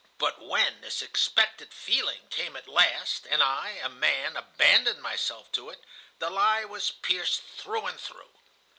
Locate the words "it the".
5.69-6.31